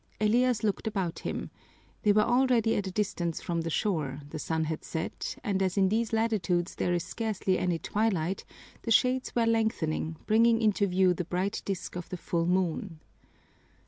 [0.19, 1.51] Elias looked about him.
[2.01, 5.77] They were already at a distance from the shore, the sun had set, and as
[5.77, 8.43] in these latitudes there is scarcely any twilight,
[8.81, 12.99] the shades were lengthening, bringing into view the bright disk of the full moon.